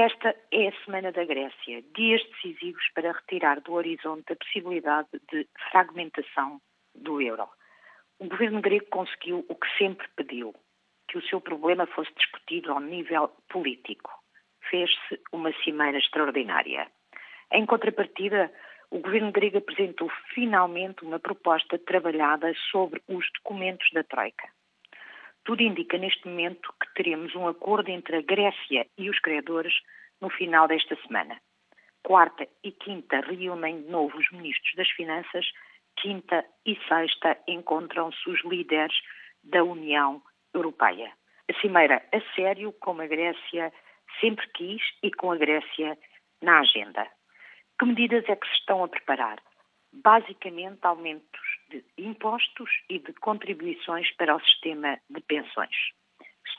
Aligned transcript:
Esta 0.00 0.34
é 0.50 0.68
a 0.68 0.84
Semana 0.86 1.12
da 1.12 1.26
Grécia, 1.26 1.82
dias 1.94 2.22
decisivos 2.30 2.82
para 2.94 3.12
retirar 3.12 3.60
do 3.60 3.74
horizonte 3.74 4.32
a 4.32 4.36
possibilidade 4.36 5.08
de 5.30 5.46
fragmentação 5.70 6.58
do 6.94 7.20
euro. 7.20 7.46
O 8.18 8.26
governo 8.26 8.62
grego 8.62 8.86
conseguiu 8.86 9.44
o 9.46 9.54
que 9.54 9.68
sempre 9.76 10.08
pediu, 10.16 10.54
que 11.06 11.18
o 11.18 11.22
seu 11.24 11.38
problema 11.38 11.86
fosse 11.86 12.10
discutido 12.14 12.72
ao 12.72 12.80
nível 12.80 13.28
político. 13.50 14.10
Fez-se 14.70 15.20
uma 15.32 15.52
cimeira 15.62 15.98
extraordinária. 15.98 16.90
Em 17.52 17.66
contrapartida, 17.66 18.50
o 18.90 19.00
governo 19.00 19.30
grego 19.30 19.58
apresentou 19.58 20.10
finalmente 20.32 21.04
uma 21.04 21.18
proposta 21.18 21.78
trabalhada 21.78 22.50
sobre 22.70 23.02
os 23.06 23.26
documentos 23.34 23.86
da 23.92 24.02
Troika. 24.02 24.48
Tudo 25.44 25.62
indica 25.62 25.98
neste 25.98 26.26
momento 26.26 26.72
teremos 27.02 27.34
um 27.34 27.48
acordo 27.48 27.88
entre 27.88 28.18
a 28.18 28.20
Grécia 28.20 28.86
e 28.98 29.08
os 29.08 29.18
credores 29.20 29.72
no 30.20 30.28
final 30.28 30.68
desta 30.68 30.94
semana. 30.96 31.40
Quarta 32.02 32.46
e 32.62 32.72
quinta 32.72 33.20
reúnem 33.20 33.80
de 33.80 33.88
novo 33.88 34.18
os 34.18 34.30
ministros 34.30 34.74
das 34.76 34.90
Finanças, 34.90 35.46
quinta 35.96 36.44
e 36.66 36.76
sexta 36.86 37.38
encontram-se 37.48 38.28
os 38.28 38.44
líderes 38.44 38.94
da 39.42 39.64
União 39.64 40.22
Europeia. 40.52 41.10
A 41.50 41.60
cimeira 41.62 42.04
a 42.12 42.20
sério, 42.34 42.70
como 42.80 43.00
a 43.00 43.06
Grécia 43.06 43.72
sempre 44.20 44.46
quis 44.48 44.82
e 45.02 45.10
com 45.10 45.32
a 45.32 45.38
Grécia 45.38 45.96
na 46.42 46.60
agenda. 46.60 47.06
Que 47.78 47.86
medidas 47.86 48.28
é 48.28 48.36
que 48.36 48.46
se 48.46 48.56
estão 48.56 48.84
a 48.84 48.88
preparar? 48.88 49.40
Basicamente, 49.90 50.80
aumentos 50.82 51.40
de 51.70 51.82
impostos 51.96 52.70
e 52.90 52.98
de 52.98 53.14
contribuições 53.14 54.14
para 54.16 54.36
o 54.36 54.40
sistema 54.40 55.00
de 55.08 55.20
pensões. 55.22 55.98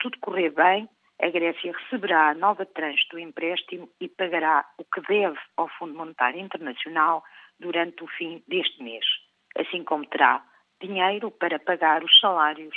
Tudo 0.01 0.17
correr 0.19 0.49
bem, 0.49 0.89
a 1.21 1.29
Grécia 1.29 1.71
receberá 1.71 2.31
a 2.31 2.33
nova 2.33 2.65
tranche 2.65 3.07
do 3.11 3.19
empréstimo 3.19 3.87
e 3.99 4.09
pagará 4.09 4.67
o 4.79 4.83
que 4.83 4.99
deve 5.01 5.37
ao 5.57 5.69
Fundo 5.77 5.93
Monetário 5.93 6.39
Internacional 6.39 7.23
durante 7.59 8.03
o 8.03 8.08
fim 8.08 8.43
deste 8.47 8.81
mês, 8.81 9.05
assim 9.55 9.83
como 9.83 10.08
terá 10.08 10.43
dinheiro 10.81 11.30
para 11.30 11.59
pagar 11.59 12.03
os 12.03 12.19
salários 12.19 12.75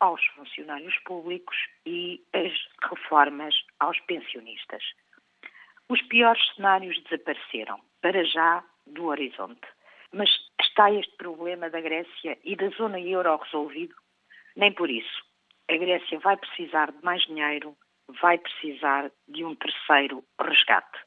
aos 0.00 0.24
funcionários 0.28 0.96
públicos 1.04 1.54
e 1.84 2.24
as 2.32 2.52
reformas 2.90 3.54
aos 3.78 4.00
pensionistas. 4.00 4.82
Os 5.90 6.00
piores 6.00 6.42
cenários 6.54 6.98
desapareceram, 7.02 7.78
para 8.00 8.24
já, 8.24 8.64
do 8.86 9.04
horizonte. 9.04 9.68
Mas 10.14 10.30
está 10.58 10.90
este 10.90 11.14
problema 11.18 11.68
da 11.68 11.82
Grécia 11.82 12.38
e 12.42 12.56
da 12.56 12.70
zona 12.70 12.98
euro 12.98 13.36
resolvido? 13.36 13.94
Nem 14.56 14.72
por 14.72 14.88
isso. 14.88 15.33
A 15.70 15.76
Grécia 15.76 16.18
vai 16.18 16.36
precisar 16.36 16.92
de 16.92 17.02
mais 17.02 17.22
dinheiro, 17.22 17.74
vai 18.20 18.36
precisar 18.36 19.10
de 19.26 19.44
um 19.44 19.54
terceiro 19.54 20.22
resgate. 20.38 20.98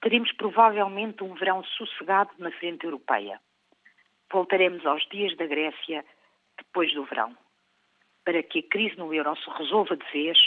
Teremos 0.00 0.32
provavelmente 0.32 1.22
um 1.22 1.34
verão 1.34 1.62
sossegado 1.64 2.30
na 2.38 2.50
frente 2.52 2.84
europeia. 2.84 3.38
Voltaremos 4.32 4.84
aos 4.86 5.06
dias 5.08 5.36
da 5.36 5.46
Grécia 5.46 6.04
depois 6.56 6.92
do 6.94 7.04
verão. 7.04 7.36
Para 8.24 8.42
que 8.42 8.60
a 8.60 8.68
crise 8.70 8.96
no 8.96 9.12
euro 9.12 9.36
se 9.36 9.50
resolva 9.50 9.96
de 9.96 10.12
vez, 10.12 10.38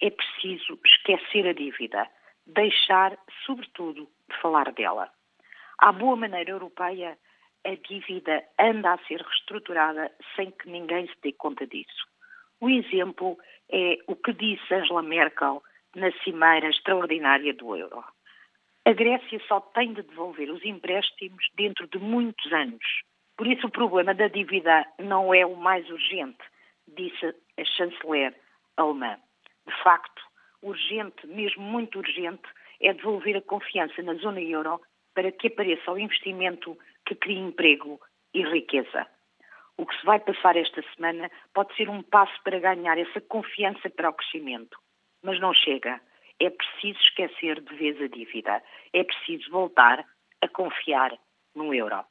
é 0.00 0.10
preciso 0.10 0.78
esquecer 0.84 1.46
a 1.46 1.52
dívida, 1.52 2.08
deixar, 2.46 3.18
sobretudo, 3.44 4.08
de 4.30 4.36
falar 4.40 4.72
dela. 4.72 5.12
À 5.78 5.92
boa 5.92 6.16
maneira 6.16 6.52
europeia, 6.52 7.18
a 7.66 7.74
dívida 7.74 8.44
anda 8.58 8.94
a 8.94 8.98
ser 9.06 9.20
reestruturada 9.20 10.10
sem 10.34 10.50
que 10.52 10.70
ninguém 10.70 11.06
se 11.06 11.20
dê 11.22 11.32
conta 11.32 11.66
disso. 11.66 12.17
O 12.60 12.68
exemplo 12.68 13.38
é 13.70 13.98
o 14.06 14.16
que 14.16 14.32
disse 14.32 14.74
Angela 14.74 15.02
Merkel 15.02 15.62
na 15.94 16.10
cimeira 16.22 16.68
extraordinária 16.68 17.54
do 17.54 17.76
euro. 17.76 18.04
A 18.84 18.92
Grécia 18.92 19.40
só 19.46 19.60
tem 19.60 19.92
de 19.92 20.02
devolver 20.02 20.50
os 20.50 20.64
empréstimos 20.64 21.44
dentro 21.54 21.86
de 21.86 21.98
muitos 21.98 22.52
anos. 22.52 22.84
Por 23.36 23.46
isso, 23.46 23.66
o 23.66 23.70
problema 23.70 24.14
da 24.14 24.28
dívida 24.28 24.86
não 24.98 25.32
é 25.32 25.46
o 25.46 25.54
mais 25.54 25.88
urgente, 25.90 26.42
disse 26.96 27.34
a 27.58 27.64
chanceler 27.64 28.34
alemã. 28.76 29.16
De 29.66 29.82
facto, 29.82 30.22
urgente, 30.62 31.26
mesmo 31.26 31.62
muito 31.62 31.98
urgente, 31.98 32.48
é 32.80 32.92
devolver 32.92 33.36
a 33.36 33.42
confiança 33.42 34.02
na 34.02 34.14
zona 34.14 34.40
euro 34.40 34.80
para 35.14 35.30
que 35.30 35.48
apareça 35.48 35.92
o 35.92 35.98
investimento 35.98 36.76
que 37.06 37.14
crie 37.14 37.38
emprego 37.38 38.00
e 38.34 38.42
riqueza. 38.42 39.06
O 39.78 39.86
que 39.86 39.96
se 39.96 40.04
vai 40.04 40.18
passar 40.18 40.56
esta 40.56 40.82
semana 40.94 41.30
pode 41.54 41.74
ser 41.76 41.88
um 41.88 42.02
passo 42.02 42.34
para 42.42 42.58
ganhar 42.58 42.98
essa 42.98 43.20
confiança 43.20 43.88
para 43.88 44.10
o 44.10 44.12
crescimento. 44.12 44.76
Mas 45.22 45.40
não 45.40 45.54
chega. 45.54 46.00
É 46.40 46.50
preciso 46.50 46.98
esquecer 47.00 47.60
de 47.60 47.74
vez 47.76 48.00
a 48.02 48.08
dívida. 48.08 48.62
É 48.92 49.04
preciso 49.04 49.50
voltar 49.50 50.04
a 50.42 50.48
confiar 50.48 51.16
no 51.54 51.72
euro. 51.72 52.04